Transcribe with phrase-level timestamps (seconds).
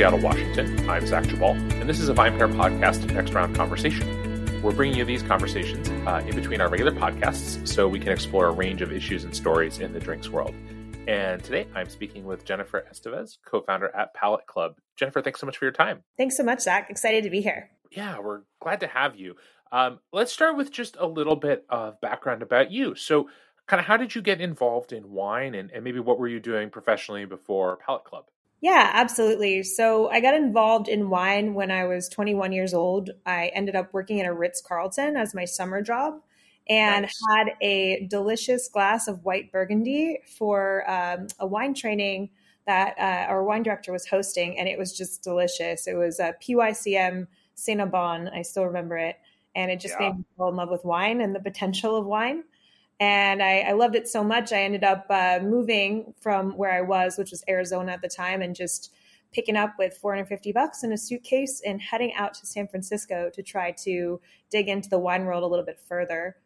[0.00, 4.62] Seattle, Washington, I'm Zach Geballe, and this is a VinePair podcast Next Round Conversation.
[4.62, 8.46] We're bringing you these conversations uh, in between our regular podcasts so we can explore
[8.46, 10.54] a range of issues and stories in the drinks world.
[11.06, 14.76] And today I'm speaking with Jennifer Estevez, co founder at Palate Club.
[14.96, 16.02] Jennifer, thanks so much for your time.
[16.16, 16.88] Thanks so much, Zach.
[16.88, 17.68] Excited to be here.
[17.90, 19.34] Yeah, we're glad to have you.
[19.70, 22.94] Um, let's start with just a little bit of background about you.
[22.94, 23.28] So,
[23.66, 26.40] kind of how did you get involved in wine and, and maybe what were you
[26.40, 28.24] doing professionally before Palate Club?
[28.60, 29.62] Yeah, absolutely.
[29.62, 33.10] So I got involved in wine when I was 21 years old.
[33.24, 36.20] I ended up working at a Ritz Carlton as my summer job
[36.68, 37.14] and nice.
[37.30, 42.30] had a delicious glass of white burgundy for um, a wine training
[42.66, 45.88] that uh, our wine director was hosting, and it was just delicious.
[45.88, 48.28] It was a PYCM Saint-Aubin.
[48.28, 49.16] I still remember it.
[49.56, 50.10] And it just yeah.
[50.10, 52.44] made me fall in love with wine and the potential of wine
[53.00, 54.52] and I, I, loved it so much.
[54.52, 58.42] I ended up uh, moving from where I was, which was Arizona at the time,
[58.42, 58.92] and just
[59.32, 63.42] picking up with 450 bucks in a suitcase and heading out to San Francisco to
[63.42, 64.20] try to
[64.50, 66.36] dig into the wine world a little bit further.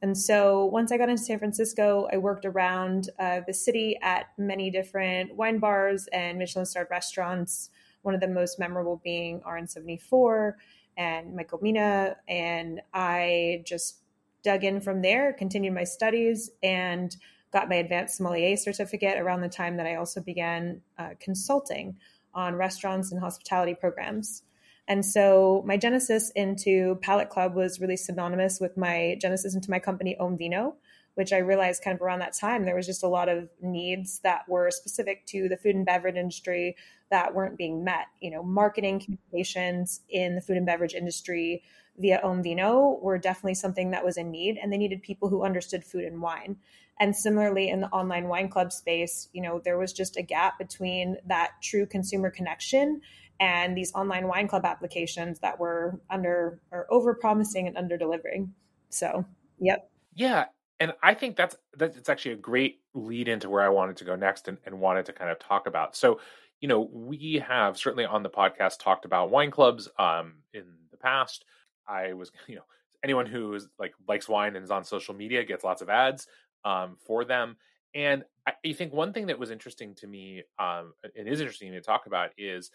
[0.00, 4.26] And so once I got into San Francisco, I worked around uh, the city at
[4.38, 7.70] many different wine bars and Michelin starred restaurants.
[8.02, 10.54] One of the most memorable being RN74
[10.96, 12.16] and Michael Mina.
[12.28, 13.98] And I just
[14.42, 17.16] dug in from there, continued my studies, and
[17.52, 21.96] got my advanced sommelier certificate around the time that I also began uh, consulting
[22.34, 24.42] on restaurants and hospitality programs.
[24.86, 29.78] And so my genesis into Palate Club was really synonymous with my genesis into my
[29.78, 30.76] company Om Vino,
[31.18, 34.20] which I realized kind of around that time there was just a lot of needs
[34.20, 36.76] that were specific to the food and beverage industry
[37.10, 38.06] that weren't being met.
[38.20, 41.64] You know, marketing communications in the food and beverage industry
[41.98, 45.42] via Om Vino were definitely something that was in need, and they needed people who
[45.42, 46.56] understood food and wine.
[47.00, 50.56] And similarly, in the online wine club space, you know, there was just a gap
[50.56, 53.00] between that true consumer connection
[53.40, 58.54] and these online wine club applications that were under or over promising and under delivering.
[58.88, 59.24] So,
[59.58, 59.90] yep.
[60.14, 60.44] Yeah.
[60.80, 64.14] And I think that's that's actually a great lead into where I wanted to go
[64.14, 65.96] next and, and wanted to kind of talk about.
[65.96, 66.20] So,
[66.60, 70.96] you know, we have certainly on the podcast talked about wine clubs um, in the
[70.96, 71.44] past.
[71.88, 72.64] I was, you know,
[73.02, 76.26] anyone who is like likes wine and is on social media gets lots of ads
[76.64, 77.56] um, for them.
[77.94, 81.72] And I, I, think one thing that was interesting to me, um, it is interesting
[81.72, 82.70] to talk about, is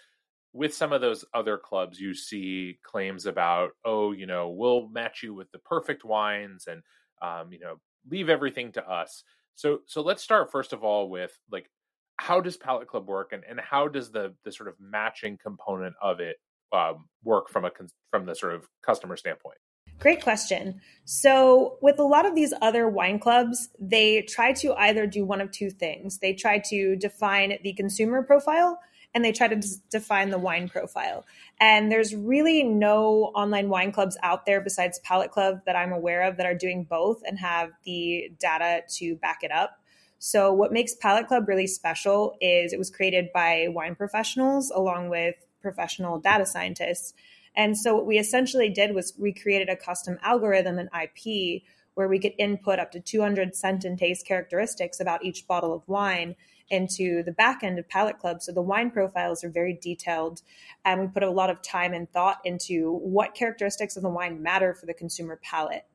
[0.54, 5.22] with some of those other clubs, you see claims about, oh, you know, we'll match
[5.22, 6.82] you with the perfect wines, and
[7.22, 7.76] um, you know,
[8.10, 9.24] leave everything to us.
[9.56, 11.70] So, so let's start first of all with like,
[12.18, 15.96] how does Palate Club work, and and how does the the sort of matching component
[16.02, 16.38] of it
[16.72, 17.72] um, work from a
[18.12, 19.58] from the sort of customer standpoint?
[20.00, 20.82] Great question.
[21.06, 25.42] So, with a lot of these other wine clubs, they try to either do one
[25.42, 26.20] of two things.
[26.20, 28.80] They try to define the consumer profile
[29.14, 31.26] and they try to define the wine profile.
[31.60, 36.24] And there's really no online wine clubs out there besides Palate Club that I'm aware
[36.24, 39.80] of that are doing both and have the data to back it up.
[40.20, 45.10] So, what makes Palate Club really special is it was created by wine professionals along
[45.10, 47.14] with professional data scientists.
[47.56, 51.64] And so what we essentially did was we created a custom algorithm and IP
[51.96, 55.88] where we could input up to 200 scent and taste characteristics about each bottle of
[55.88, 56.36] wine
[56.70, 58.42] into the back end of Palate Club.
[58.42, 60.42] So the wine profiles are very detailed,
[60.86, 64.42] and we put a lot of time and thought into what characteristics of the wine
[64.42, 65.86] matter for the consumer palate.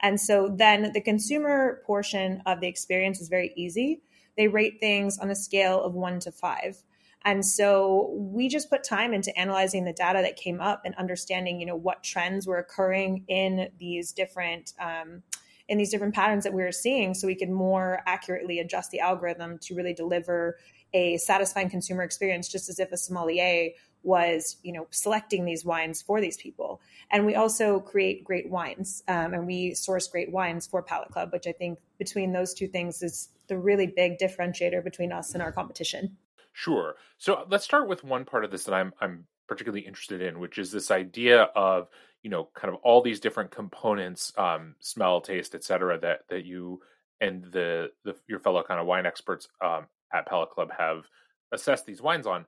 [0.00, 4.00] And so then the consumer portion of the experience is very easy.
[4.36, 6.78] They rate things on a scale of one to five.
[7.24, 11.58] And so we just put time into analyzing the data that came up and understanding,
[11.58, 15.24] you know, what trends were occurring in these different um,
[15.68, 19.00] in these different patterns that we were seeing, so we could more accurately adjust the
[19.00, 20.58] algorithm to really deliver
[20.94, 23.70] a satisfying consumer experience, just as if a sommelier
[24.02, 26.80] was, you know, selecting these wines for these people.
[27.10, 31.32] And we also create great wines, um, and we source great wines for Palate Club,
[31.32, 35.42] which I think between those two things is the really big differentiator between us and
[35.42, 36.16] our competition.
[36.52, 36.96] Sure.
[37.18, 40.58] So let's start with one part of this that I'm I'm particularly interested in, which
[40.58, 41.88] is this idea of
[42.22, 45.98] you know kind of all these different components, um, smell, taste, etc.
[45.98, 46.80] That that you
[47.20, 51.04] and the, the your fellow kind of wine experts um, at Palate Club have
[51.52, 52.46] assessed these wines on.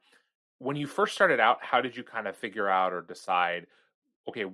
[0.59, 3.67] When you first started out, how did you kind of figure out or decide?
[4.29, 4.45] Okay,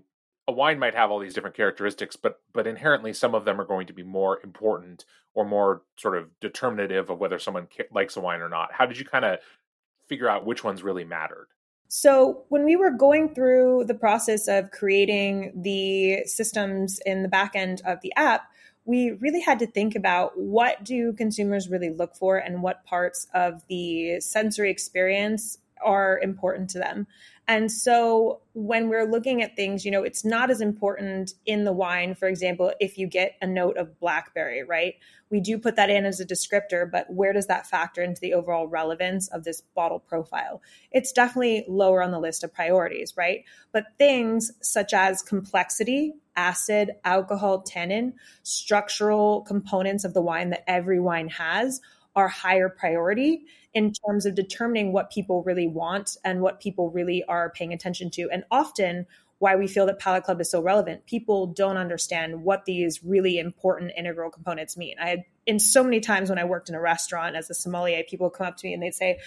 [0.48, 3.66] a wine might have all these different characteristics, but but inherently some of them are
[3.66, 5.04] going to be more important
[5.34, 8.72] or more sort of determinative of whether someone likes a wine or not.
[8.72, 9.38] How did you kind of
[10.08, 11.48] figure out which ones really mattered?
[11.88, 17.52] So, when we were going through the process of creating the systems in the back
[17.54, 18.50] end of the app,
[18.84, 23.26] we really had to think about what do consumers really look for and what parts
[23.34, 27.06] of the sensory experience are important to them.
[27.48, 31.72] And so when we're looking at things, you know, it's not as important in the
[31.72, 34.94] wine, for example, if you get a note of blackberry, right?
[35.30, 38.34] We do put that in as a descriptor, but where does that factor into the
[38.34, 40.60] overall relevance of this bottle profile?
[40.90, 43.44] It's definitely lower on the list of priorities, right?
[43.70, 50.98] But things such as complexity, acid, alcohol, tannin, structural components of the wine that every
[50.98, 51.80] wine has
[52.16, 57.22] are higher priority in terms of determining what people really want and what people really
[57.24, 58.28] are paying attention to.
[58.32, 59.06] And often,
[59.38, 61.04] why we feel that Palate Club is so relevant.
[61.06, 64.96] People don't understand what these really important integral components mean.
[64.98, 68.02] I had in so many times when I worked in a restaurant as a sommelier,
[68.08, 69.18] people come up to me and they'd say,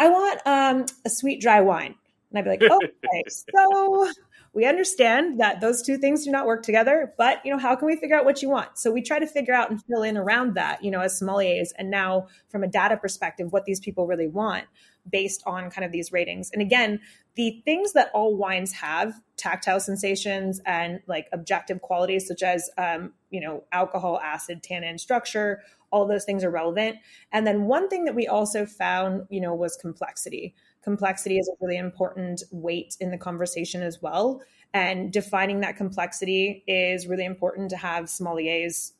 [0.00, 1.94] "I want um, a sweet dry wine,"
[2.30, 4.10] and I'd be like, "Okay, so
[4.54, 7.86] we understand that those two things do not work together, but you know, how can
[7.86, 8.76] we figure out what you want?
[8.78, 11.68] So we try to figure out and fill in around that, you know, as sommeliers,
[11.78, 14.64] and now from a data perspective, what these people really want
[15.10, 16.50] based on kind of these ratings.
[16.52, 17.00] And again,
[17.34, 23.14] the things that all wines have, tactile sensations and like objective qualities such as um,
[23.30, 26.98] you know, alcohol, acid, tannin, structure, all those things are relevant.
[27.32, 31.64] And then one thing that we also found, you know, was complexity complexity is a
[31.64, 34.42] really important weight in the conversation as well.
[34.74, 38.92] And defining that complexity is really important to have sommeliers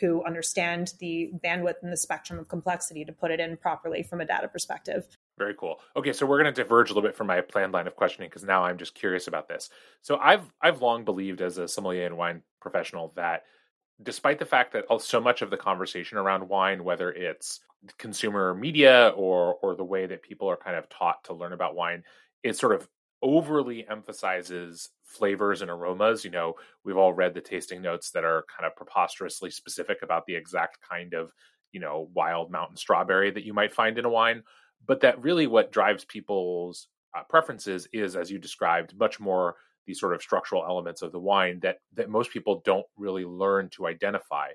[0.00, 4.20] who understand the bandwidth and the spectrum of complexity to put it in properly from
[4.20, 5.06] a data perspective.
[5.38, 5.80] Very cool.
[5.94, 8.28] Okay, so we're going to diverge a little bit from my planned line of questioning
[8.28, 9.68] because now I'm just curious about this.
[10.02, 13.44] So I've I've long believed as a sommelier and wine professional that
[14.02, 17.60] despite the fact that so much of the conversation around wine, whether it's
[17.98, 21.74] consumer media or or the way that people are kind of taught to learn about
[21.76, 22.02] wine
[22.42, 22.88] it sort of
[23.22, 26.24] overly emphasizes flavors and aromas.
[26.24, 26.54] You know
[26.84, 30.78] we've all read the tasting notes that are kind of preposterously specific about the exact
[30.88, 31.32] kind of
[31.72, 34.42] you know wild mountain strawberry that you might find in a wine.
[34.86, 40.00] But that really what drives people's uh, preferences is as you described much more these
[40.00, 43.86] sort of structural elements of the wine that that most people don't really learn to
[43.86, 44.48] identify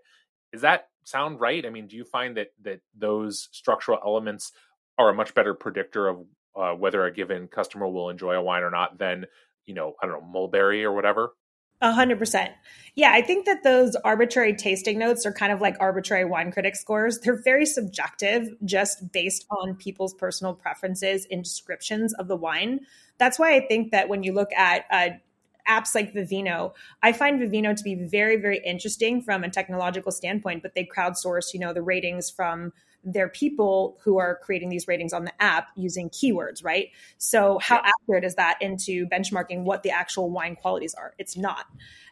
[0.54, 1.66] is that sound right?
[1.66, 4.52] I mean, do you find that that those structural elements
[4.98, 6.26] are a much better predictor of
[6.56, 9.26] uh, whether a given customer will enjoy a wine or not than
[9.66, 11.32] you know I don't know mulberry or whatever?
[11.82, 12.52] A hundred percent.
[12.94, 16.76] Yeah, I think that those arbitrary tasting notes are kind of like arbitrary wine critic
[16.76, 17.20] scores.
[17.20, 22.82] They're very subjective, just based on people's personal preferences in descriptions of the wine.
[23.18, 25.10] That's why I think that when you look at uh,
[25.68, 26.74] apps like Vivino.
[27.02, 31.54] I find Vivino to be very, very interesting from a technological standpoint, but they crowdsource,
[31.54, 35.70] you know, the ratings from their people who are creating these ratings on the app
[35.76, 36.90] using keywords, right?
[37.18, 37.92] So how yeah.
[38.02, 41.14] accurate is that into benchmarking what the actual wine qualities are?
[41.18, 41.66] It's not.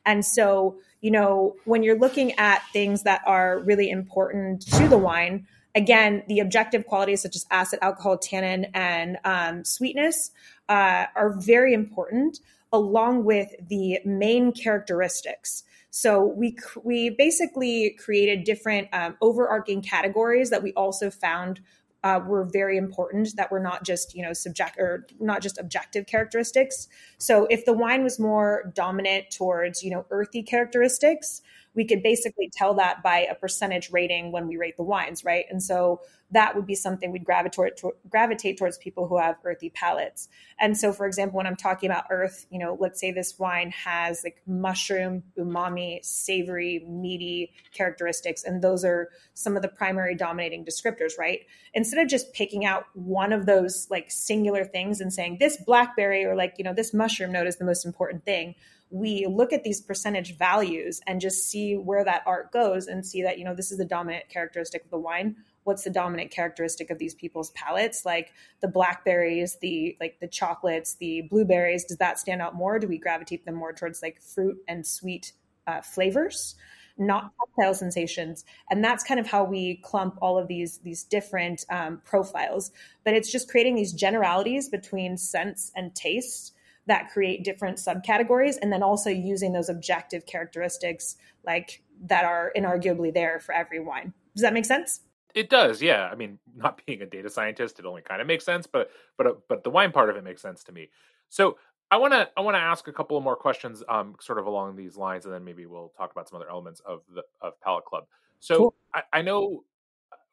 [0.06, 4.98] And so, you know, when you're looking at things that are really important to the
[4.98, 5.46] wine,
[5.76, 10.32] again, the objective qualities such as acid, alcohol, tannin, and um, sweetness
[10.68, 12.40] uh, are very important
[12.72, 15.64] along with the main characteristics.
[15.92, 21.62] So we we basically created different um, overarching categories that we also found
[22.04, 26.06] uh, were very important that were not just you know subject or not just objective
[26.06, 26.88] characteristics.
[27.18, 31.42] So if the wine was more dominant towards you know earthy characteristics,
[31.74, 35.46] we could basically tell that by a percentage rating when we rate the wines, right?
[35.50, 39.70] And so that would be something we'd gravitate to, gravitate towards people who have earthy
[39.70, 40.30] palates.
[40.60, 43.72] And so, for example, when I'm talking about earth, you know, let's say this wine
[43.72, 50.66] has like mushroom, umami, savory, meaty characteristics, and those are some of the primary dominating
[50.66, 51.42] descriptors, right?
[51.74, 56.26] Instead of just picking out one of those like singular things and saying this blackberry
[56.26, 58.56] or like you know this mushroom note is the most important thing
[58.92, 63.22] we look at these percentage values and just see where that art goes and see
[63.22, 65.36] that you know this is the dominant characteristic of the wine
[65.70, 68.06] what's the dominant characteristic of these people's palates?
[68.06, 72.80] Like the blackberries the like the chocolates the blueberries does that stand out more?
[72.80, 75.34] Do we gravitate them more towards like fruit and sweet
[75.68, 76.56] uh, flavors?
[76.98, 78.46] Not tactile sensations.
[78.72, 82.72] And that's kind of how we clump all of these these different um, profiles.
[83.04, 86.56] But it's just creating these generalities between sense and taste
[86.88, 93.14] that create different subcategories and then also using those objective characteristics like that are inarguably
[93.14, 95.02] there for every wine does that make sense
[95.36, 98.46] it does yeah i mean not being a data scientist it only kind of makes
[98.46, 100.90] sense but but but the wine part of it makes sense to me
[101.30, 101.58] so
[101.92, 104.46] i want to i want to ask a couple of more questions um sort of
[104.46, 107.60] along these lines and then maybe we'll talk about some other elements of the of
[107.62, 108.06] palate club
[108.40, 108.76] so cool.
[108.94, 109.64] I, I know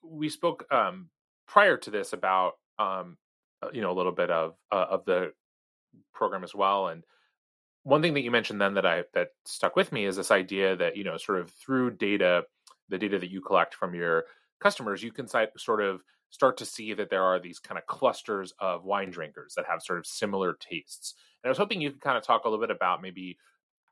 [0.02, 1.08] we spoke um
[1.46, 3.16] prior to this about um
[3.62, 5.32] uh, you know a little bit of uh, of the
[6.12, 6.88] program as well.
[6.88, 7.04] And
[7.82, 10.76] one thing that you mentioned then that I that stuck with me is this idea
[10.76, 12.44] that you know sort of through data,
[12.88, 14.24] the data that you collect from your
[14.60, 18.52] customers, you can sort of start to see that there are these kind of clusters
[18.58, 21.14] of wine drinkers that have sort of similar tastes.
[21.42, 23.38] And I was hoping you could kind of talk a little bit about maybe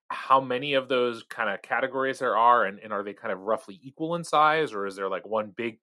[0.09, 3.41] how many of those kind of categories there are and, and are they kind of
[3.41, 5.79] roughly equal in size or is there like one big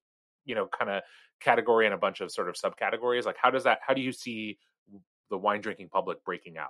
[0.46, 1.02] you know kind of
[1.40, 4.12] category and a bunch of sort of subcategories like how does that how do you
[4.12, 4.60] see
[5.32, 6.70] the wine drinking public breaking out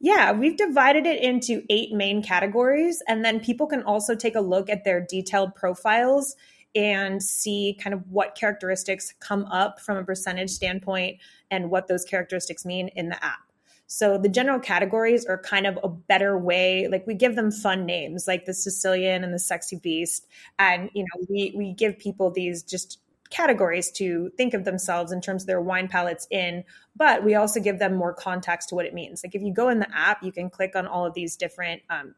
[0.00, 3.02] yeah, we've divided it into eight main categories.
[3.08, 6.36] And then people can also take a look at their detailed profiles
[6.74, 11.18] and see kind of what characteristics come up from a percentage standpoint
[11.50, 13.40] and what those characteristics mean in the app.
[13.90, 17.86] So the general categories are kind of a better way, like we give them fun
[17.86, 20.26] names, like the Sicilian and the Sexy Beast,
[20.58, 25.22] and you know we we give people these just categories to think of themselves in
[25.22, 26.64] terms of their wine palates in,
[26.96, 29.22] but we also give them more context to what it means.
[29.24, 31.80] Like if you go in the app, you can click on all of these different
[31.88, 32.14] um,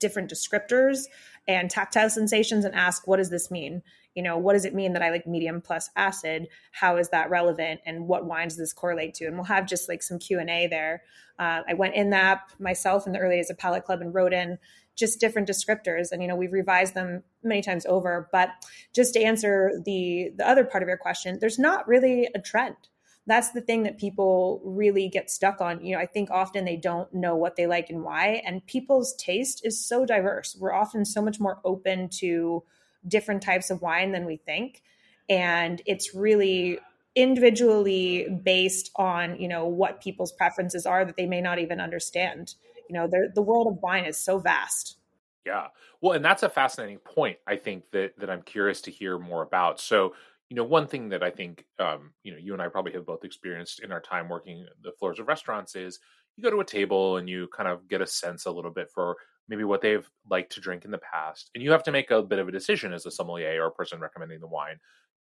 [0.00, 1.04] different descriptors
[1.48, 3.82] and tactile sensations and ask, what does this mean?
[4.14, 6.48] You know, what does it mean that I like medium plus acid?
[6.72, 7.80] How is that relevant?
[7.86, 9.26] And what wines does this correlate to?
[9.26, 11.02] And we'll have just like some Q and A there.
[11.38, 14.14] Uh, I went in the app myself in the early days of Palate Club and
[14.14, 14.58] wrote in
[14.94, 18.50] just different descriptors and you know we've revised them many times over but
[18.94, 22.76] just to answer the the other part of your question there's not really a trend
[23.26, 25.84] that's the thing that people really get stuck on.
[25.84, 29.14] You know i think often they don't know what they like and why and people's
[29.14, 30.56] taste is so diverse.
[30.58, 32.62] We're often so much more open to
[33.06, 34.82] different types of wine than we think
[35.28, 36.78] and it's really
[37.14, 42.54] individually based on you know what people's preferences are that they may not even understand.
[42.88, 44.96] You know the, world of wine is so vast.
[45.44, 45.68] Yeah.
[46.00, 49.42] Well and that's a fascinating point i think that that i'm curious to hear more
[49.42, 49.80] about.
[49.80, 50.14] So
[50.52, 53.06] you know one thing that i think um, you know you and i probably have
[53.06, 55.98] both experienced in our time working the floors of restaurants is
[56.36, 58.90] you go to a table and you kind of get a sense a little bit
[58.94, 59.16] for
[59.48, 62.22] maybe what they've liked to drink in the past and you have to make a
[62.22, 64.76] bit of a decision as a sommelier or a person recommending the wine.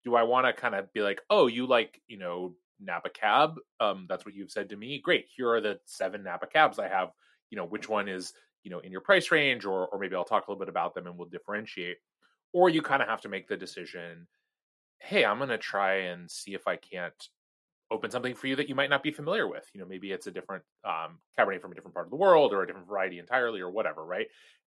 [0.05, 3.57] Do i want to kind of be like oh you like you know napa cab?
[3.81, 5.01] Um, that's what you've said to me?
[5.03, 7.09] Great here are the seven napa cabs i have.
[7.51, 9.65] You know which one is you know in your price range?
[9.65, 11.97] Or or maybe I'll talk a little bit about them and we'll differentiate.
[12.53, 14.29] Or you kind of have to make the decision
[14.99, 17.29] hey I'm going to try and see if I can't
[17.91, 20.27] open something for you that you might not be familiar with you know maybe it's
[20.27, 23.19] a different um, cabernet from a different part of the world or a different variety
[23.19, 24.27] entirely or whatever right?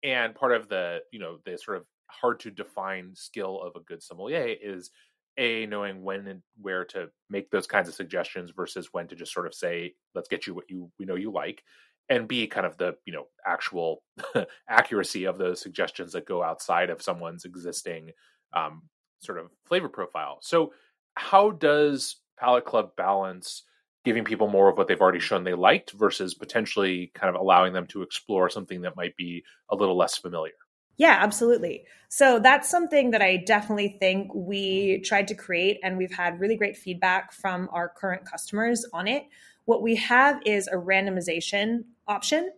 [0.02, 3.80] And part of the you know the sort of hard to define skill of a
[3.80, 4.90] good sommelier is
[5.38, 9.32] a knowing when and where to make those kinds of suggestions versus when to just
[9.32, 11.62] sort of say let's get you what you we know you like
[12.10, 14.02] and b kind of the you know actual
[14.68, 18.10] accuracy of those suggestions that go outside of someone's existing
[18.54, 18.82] um,
[19.22, 20.72] sort of flavor profile so
[21.14, 23.62] how does palate club balance
[24.04, 27.72] giving people more of what they've already shown they liked versus potentially kind of allowing
[27.72, 30.52] them to explore something that might be a little less familiar
[30.96, 31.84] yeah, absolutely.
[32.08, 36.56] So that's something that I definitely think we tried to create, and we've had really
[36.56, 39.24] great feedback from our current customers on it.
[39.64, 42.52] What we have is a randomization option.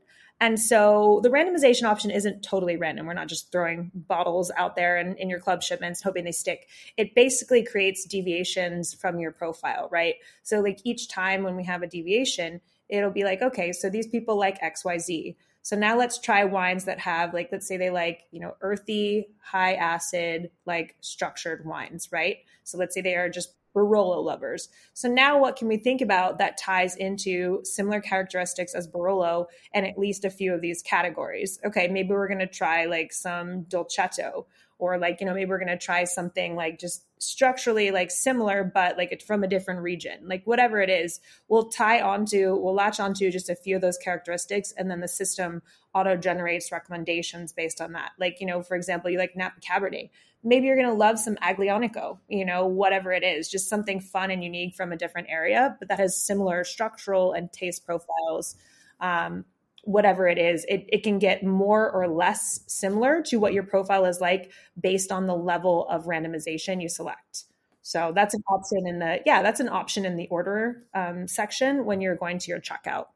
[0.44, 3.06] And so the randomization option isn't totally random.
[3.06, 6.68] We're not just throwing bottles out there and in your club shipments hoping they stick.
[6.98, 10.16] It basically creates deviations from your profile, right?
[10.42, 12.60] So like each time when we have a deviation,
[12.90, 15.34] it'll be like, okay, so these people like XYZ.
[15.62, 19.28] So now let's try wines that have like let's say they like, you know, earthy,
[19.40, 22.40] high acid, like structured wines, right?
[22.64, 24.68] So let's say they are just Barolo lovers.
[24.94, 29.84] So now what can we think about that ties into similar characteristics as Barolo and
[29.86, 31.58] at least a few of these categories?
[31.64, 34.46] Okay, maybe we're going to try like some Dolcetto
[34.84, 38.70] or like, you know, maybe we're going to try something like just structurally like similar
[38.74, 40.20] but like it's from a different region.
[40.28, 43.98] Like whatever it is, we'll tie onto, we'll latch onto just a few of those
[43.98, 45.62] characteristics and then the system
[45.94, 48.12] auto generates recommendations based on that.
[48.18, 50.10] Like, you know, for example, you like Napa Cabernet
[50.44, 54.30] maybe you're going to love some aglianico you know whatever it is just something fun
[54.30, 58.54] and unique from a different area but that has similar structural and taste profiles
[59.00, 59.44] um,
[59.84, 64.04] whatever it is it, it can get more or less similar to what your profile
[64.04, 64.50] is like
[64.80, 67.44] based on the level of randomization you select.
[67.82, 71.84] So that's an option in the yeah that's an option in the order um, section
[71.84, 73.06] when you're going to your checkout.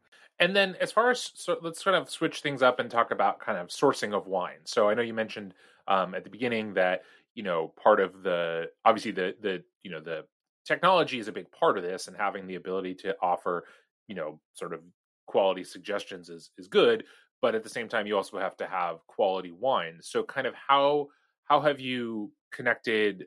[0.40, 3.40] And then as far as so let's sort of switch things up and talk about
[3.40, 4.58] kind of sourcing of wine.
[4.64, 5.54] So i know you mentioned
[5.88, 7.02] um, at the beginning that
[7.34, 10.24] you know part of the obviously the the you know the
[10.66, 13.64] technology is a big part of this and having the ability to offer
[14.06, 14.80] you know sort of
[15.28, 17.04] quality suggestions is is good
[17.40, 20.54] but at the same time you also have to have quality wine so kind of
[20.54, 21.06] how
[21.44, 23.26] how have you connected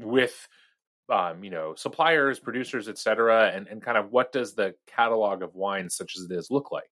[0.00, 0.46] with
[1.08, 5.54] um, you know suppliers producers etc., and, and kind of what does the catalog of
[5.54, 6.90] wines such as it is look like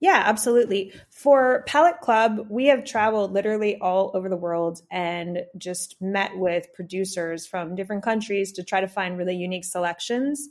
[0.00, 0.92] Yeah, absolutely.
[1.10, 6.72] For Palate Club, we have traveled literally all over the world and just met with
[6.72, 10.48] producers from different countries to try to find really unique selections.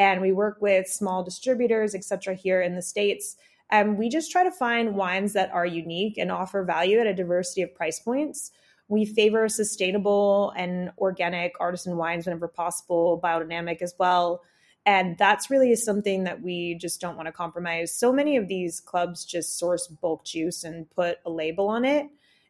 [0.00, 3.36] And we work with small distributors, et cetera, here in the States.
[3.70, 7.14] And we just try to find wines that are unique and offer value at a
[7.14, 8.50] diversity of price points.
[8.88, 14.40] We favor sustainable and organic artisan wines whenever possible, biodynamic as well.
[14.86, 17.92] And that's really something that we just don't want to compromise.
[17.92, 22.06] So many of these clubs just source bulk juice and put a label on it.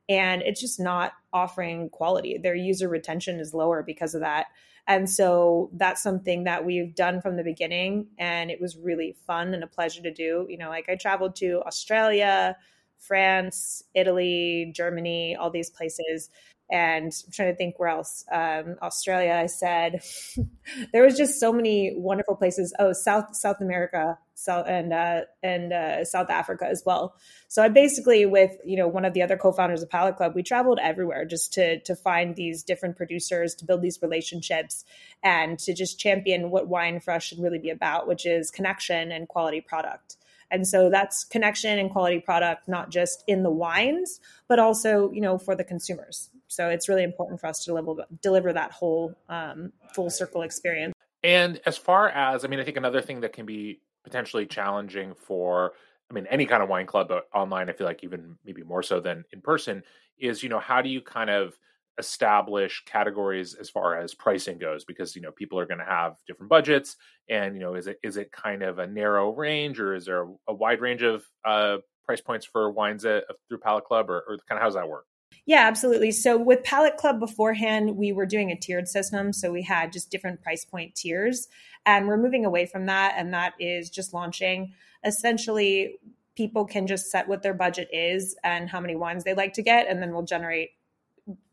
[0.09, 2.39] And it's just not offering quality.
[2.39, 4.47] Their user retention is lower because of that.
[4.87, 8.09] And so that's something that we've done from the beginning.
[8.19, 10.47] And it was really fun and a pleasure to do.
[10.49, 12.57] You know, like I traveled to Australia,
[12.99, 16.31] France, Italy, Germany, all these places
[16.71, 18.25] and I'm trying to think where else.
[18.31, 20.03] Um, Australia, I said.
[20.93, 22.73] there was just so many wonderful places.
[22.79, 27.15] Oh, South South America, South and uh, and uh, South Africa as well.
[27.49, 30.43] So I basically, with you know one of the other co-founders of Palate Club, we
[30.43, 34.85] traveled everywhere just to to find these different producers, to build these relationships,
[35.23, 39.29] and to just champion what Wine Fresh should really be about, which is connection and
[39.29, 40.17] quality product.
[40.51, 45.21] And so that's connection and quality product, not just in the wines, but also, you
[45.21, 46.29] know, for the consumers.
[46.51, 50.93] So it's really important for us to deliver, deliver that whole um, full circle experience.
[51.23, 55.15] And as far as, I mean, I think another thing that can be potentially challenging
[55.15, 55.73] for,
[56.11, 58.83] I mean, any kind of wine club, but online, I feel like even maybe more
[58.83, 59.85] so than in person,
[60.19, 61.57] is, you know, how do you kind of
[61.99, 66.17] establish categories as far as pricing goes because you know people are going to have
[66.27, 66.97] different budgets
[67.29, 70.27] and you know is it is it kind of a narrow range or is there
[70.49, 71.77] a, wide range of uh,
[72.07, 74.89] price points for wines at, through palate club or, or kind of how does that
[74.89, 75.05] work
[75.47, 76.13] yeah, absolutely.
[76.13, 79.33] So with Palate Club beforehand, we were doing a tiered system.
[79.33, 81.49] So we had just different price point tiers.
[81.87, 83.15] And we're moving away from that.
[83.17, 84.75] And that is just launching.
[85.05, 85.99] Essentially,
[86.37, 89.63] people can just set what their budget is and how many wines they like to
[89.63, 89.89] get.
[89.89, 90.71] And then we'll generate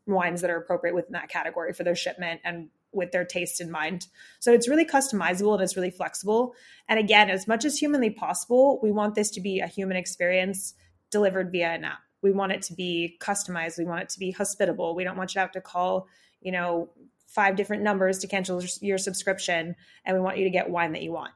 [0.06, 3.70] wines that are appropriate within that category for their shipment and with their taste in
[3.70, 4.06] mind.
[4.38, 6.54] So it's really customizable and it's really flexible.
[6.88, 10.74] And again, as much as humanly possible, we want this to be a human experience
[11.10, 11.98] delivered via an app.
[12.22, 13.78] We want it to be customized.
[13.78, 14.94] We want it to be hospitable.
[14.94, 16.06] We don't want you to have to call,
[16.40, 16.90] you know,
[17.26, 19.76] five different numbers to cancel your subscription.
[20.04, 21.32] And we want you to get wine that you want.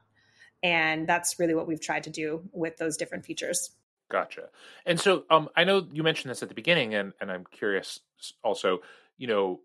[0.61, 3.71] And that's really what we've tried to do with those different features.
[4.09, 4.49] Gotcha.
[4.85, 7.99] And so um, I know you mentioned this at the beginning, and, and I'm curious
[8.43, 8.79] also,
[9.17, 9.59] you know,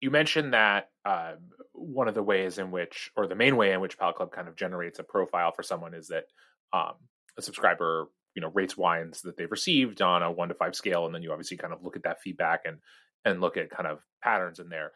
[0.00, 1.32] you mentioned that uh,
[1.72, 4.48] one of the ways in which, or the main way in which Palate Club kind
[4.48, 6.24] of generates a profile for someone is that
[6.72, 6.94] um,
[7.38, 11.06] a subscriber you know rates wines that they've received on a one to five scale
[11.06, 12.78] and then you obviously kind of look at that feedback and
[13.24, 14.92] and look at kind of patterns in there.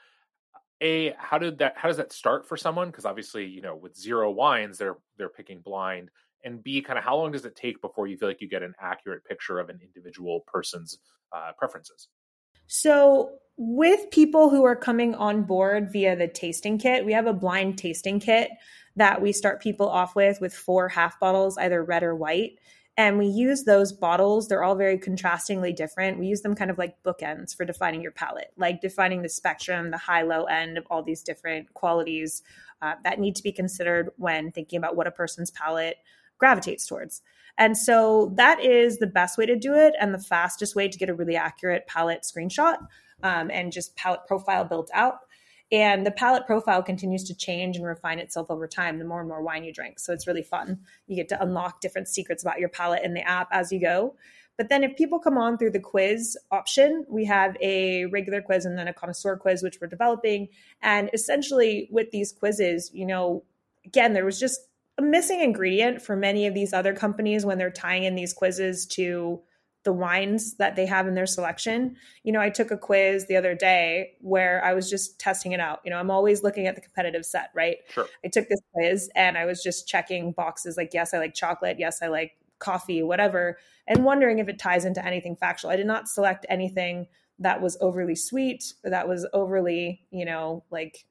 [0.80, 2.88] A how did that how does that start for someone?
[2.88, 6.10] Because obviously you know with zero wines they're they're picking blind.
[6.44, 8.62] And b kind of how long does it take before you feel like you get
[8.62, 10.98] an accurate picture of an individual person's
[11.32, 12.08] uh, preferences?
[12.68, 17.32] So with people who are coming on board via the tasting kit we have a
[17.32, 18.50] blind tasting kit
[18.94, 22.58] that we start people off with with four half bottles either red or white
[22.98, 26.18] and we use those bottles, they're all very contrastingly different.
[26.18, 29.92] We use them kind of like bookends for defining your palate, like defining the spectrum,
[29.92, 32.42] the high low end of all these different qualities
[32.82, 35.98] uh, that need to be considered when thinking about what a person's palate
[36.38, 37.22] gravitates towards.
[37.56, 40.98] And so that is the best way to do it and the fastest way to
[40.98, 42.78] get a really accurate palate screenshot
[43.22, 45.20] um, and just palate profile built out.
[45.70, 49.28] And the palate profile continues to change and refine itself over time the more and
[49.28, 49.98] more wine you drink.
[49.98, 50.80] So it's really fun.
[51.06, 54.14] You get to unlock different secrets about your palate in the app as you go.
[54.56, 58.64] But then if people come on through the quiz option, we have a regular quiz
[58.64, 60.48] and then a connoisseur quiz, which we're developing.
[60.82, 63.44] And essentially, with these quizzes, you know,
[63.86, 64.60] again, there was just
[64.98, 68.84] a missing ingredient for many of these other companies when they're tying in these quizzes
[68.86, 69.40] to
[69.88, 71.96] the wines that they have in their selection.
[72.22, 75.60] You know, I took a quiz the other day where I was just testing it
[75.60, 75.80] out.
[75.82, 77.78] You know, I'm always looking at the competitive set, right?
[77.88, 78.06] Sure.
[78.22, 81.78] I took this quiz and I was just checking boxes like, yes, I like chocolate.
[81.78, 85.70] Yes, I like coffee, whatever, and wondering if it ties into anything factual.
[85.70, 87.06] I did not select anything
[87.38, 91.06] that was overly sweet, that was overly, you know, like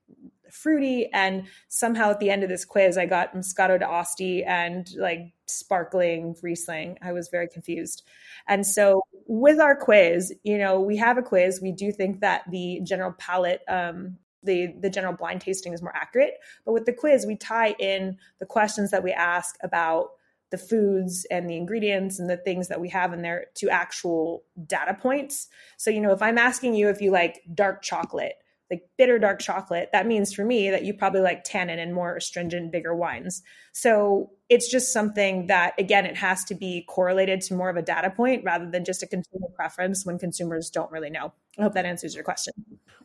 [0.52, 1.10] fruity.
[1.14, 6.36] And somehow at the end of this quiz, I got Moscato d'Asti and like sparkling
[6.42, 6.98] Riesling.
[7.02, 8.04] I was very confused.
[8.48, 11.62] And so with our quiz, you know, we have a quiz.
[11.62, 15.96] We do think that the general palate, um, the, the general blind tasting is more
[15.96, 16.36] accurate.
[16.66, 20.10] But with the quiz, we tie in the questions that we ask about
[20.50, 24.44] the foods and the ingredients and the things that we have in there to actual
[24.66, 25.48] data points.
[25.76, 28.36] So, you know, if I'm asking you if you like dark chocolate,
[28.70, 32.16] like bitter dark chocolate, that means for me that you probably like tannin and more
[32.16, 33.42] astringent, bigger wines.
[33.72, 37.82] So it's just something that, again, it has to be correlated to more of a
[37.82, 41.34] data point rather than just a consumer preference when consumers don't really know.
[41.58, 42.54] I hope that answers your question.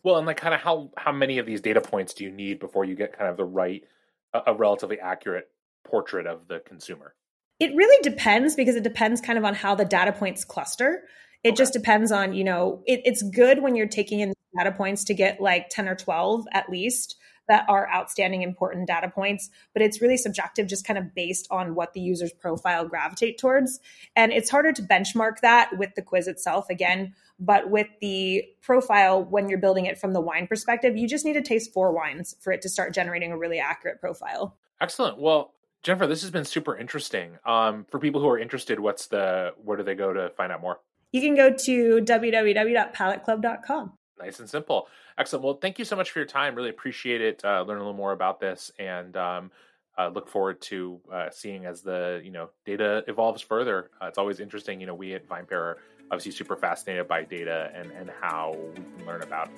[0.02, 2.58] Well, and like kind of how how many of these data points do you need
[2.58, 3.84] before you get kind of the right,
[4.32, 5.48] a, a relatively accurate
[5.84, 7.14] portrait of the consumer?
[7.60, 11.04] It really depends because it depends kind of on how the data points cluster.
[11.44, 11.56] It okay.
[11.56, 15.14] just depends on, you know, it, it's good when you're taking in data points to
[15.14, 17.16] get like 10 or 12 at least
[17.48, 21.74] that are outstanding important data points but it's really subjective just kind of based on
[21.74, 23.80] what the user's profile gravitate towards.
[24.16, 29.24] And it's harder to benchmark that with the quiz itself again but with the profile
[29.24, 32.34] when you're building it from the wine perspective you just need to taste four wines
[32.40, 34.56] for it to start generating a really accurate profile.
[34.80, 35.18] Excellent.
[35.18, 37.38] Well jennifer this has been super interesting.
[37.44, 40.62] Um, for people who are interested what's the where do they go to find out
[40.62, 40.78] more?
[41.10, 44.88] You can go to www.palateclub.com nice and simple.
[45.18, 45.44] Excellent.
[45.44, 46.54] Well, thank you so much for your time.
[46.54, 47.44] Really appreciate it.
[47.44, 49.50] Uh, learn a little more about this, and um,
[49.98, 53.90] uh, look forward to uh, seeing as the you know data evolves further.
[54.00, 54.80] Uh, it's always interesting.
[54.80, 55.78] You know, we at VinePair are
[56.10, 59.50] obviously super fascinated by data and and how we can learn about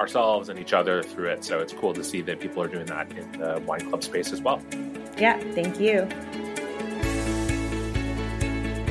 [0.00, 1.44] ourselves and each other through it.
[1.44, 4.32] So it's cool to see that people are doing that in the wine club space
[4.32, 4.62] as well.
[5.16, 5.38] Yeah.
[5.54, 6.08] Thank you.